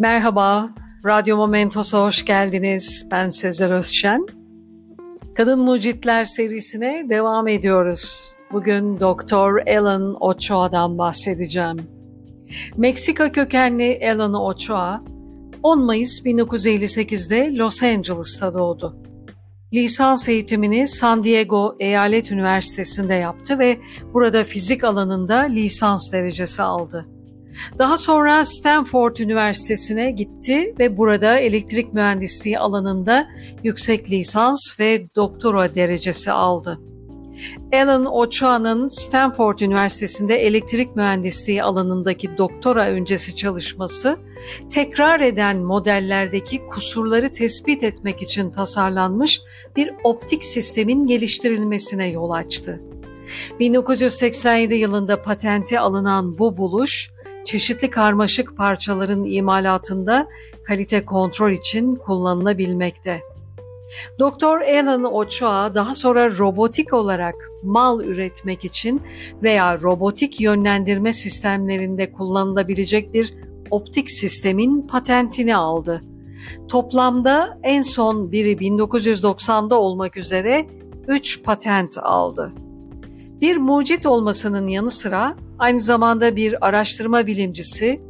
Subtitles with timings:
[0.00, 0.70] Merhaba,
[1.06, 3.08] Radyo Momentos'a hoş geldiniz.
[3.10, 4.26] Ben Sezer Özşen.
[5.34, 8.32] Kadın Mucitler serisine devam ediyoruz.
[8.52, 11.76] Bugün Doktor Ellen Ochoa'dan bahsedeceğim.
[12.76, 15.04] Meksika kökenli Ellen Ochoa,
[15.62, 18.96] 10 Mayıs 1958'de Los Angeles'ta doğdu.
[19.72, 23.78] Lisans eğitimini San Diego Eyalet Üniversitesi'nde yaptı ve
[24.14, 27.17] burada fizik alanında lisans derecesi aldı.
[27.78, 33.28] Daha sonra Stanford Üniversitesi'ne gitti ve burada elektrik mühendisliği alanında
[33.64, 36.80] yüksek lisans ve doktora derecesi aldı.
[37.72, 44.16] Alan Ochoa'nın Stanford Üniversitesi'nde elektrik mühendisliği alanındaki doktora öncesi çalışması,
[44.70, 49.40] tekrar eden modellerdeki kusurları tespit etmek için tasarlanmış
[49.76, 52.80] bir optik sistemin geliştirilmesine yol açtı.
[53.60, 57.10] 1987 yılında patenti alınan bu buluş,
[57.48, 60.28] çeşitli karmaşık parçaların imalatında
[60.64, 63.20] kalite kontrol için kullanılabilmekte.
[64.18, 69.02] Doktor Alan Ochoa daha sonra robotik olarak mal üretmek için
[69.42, 73.34] veya robotik yönlendirme sistemlerinde kullanılabilecek bir
[73.70, 76.02] optik sistemin patentini aldı.
[76.68, 80.66] Toplamda en son biri 1990'da olmak üzere
[81.06, 82.52] 3 patent aldı.
[83.40, 88.00] Bir mucit olmasının yanı sıra aynı zamanda bir araştırma bilimcisi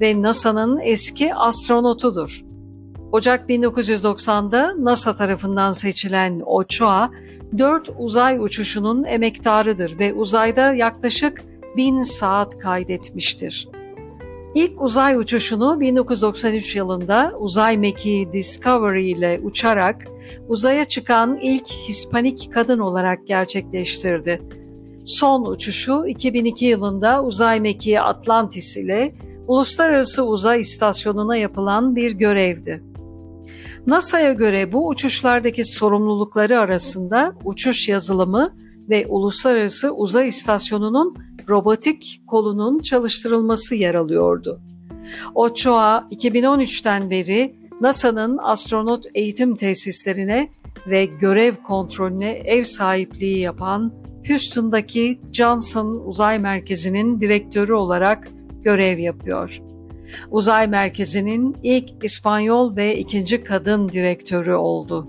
[0.00, 2.44] ve NASA'nın eski astronotudur.
[3.12, 7.10] Ocak 1990'da NASA tarafından seçilen Ochoa,
[7.58, 11.42] 4 uzay uçuşunun emektarıdır ve uzayda yaklaşık
[11.76, 13.68] 1000 saat kaydetmiştir.
[14.54, 20.04] İlk uzay uçuşunu 1993 yılında uzay mekiği Discovery ile uçarak
[20.48, 24.42] uzaya çıkan ilk Hispanik kadın olarak gerçekleştirdi.
[25.06, 29.14] Son uçuşu 2002 yılında uzay mekiği Atlantis ile
[29.48, 32.84] Uluslararası Uzay İstasyonu'na yapılan bir görevdi.
[33.86, 38.54] NASA'ya göre bu uçuşlardaki sorumlulukları arasında uçuş yazılımı
[38.88, 41.16] ve Uluslararası Uzay İstasyonu'nun
[41.48, 44.60] robotik kolunun çalıştırılması yer alıyordu.
[45.34, 50.48] Ochoa 2013'ten beri NASA'nın astronot eğitim tesislerine
[50.86, 53.92] ve görev kontrolüne ev sahipliği yapan
[54.28, 58.28] Houston'daki Johnson Uzay Merkezi'nin direktörü olarak
[58.62, 59.60] görev yapıyor.
[60.30, 65.08] Uzay Merkezi'nin ilk İspanyol ve ikinci kadın direktörü oldu.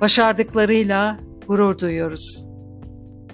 [0.00, 2.46] Başardıklarıyla gurur duyuyoruz.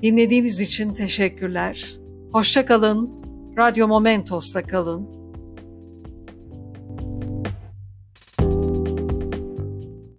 [0.03, 1.97] Dinlediğiniz için teşekkürler.
[2.33, 3.11] Hoşçakalın.
[3.59, 5.20] Radyo Momentos'ta kalın.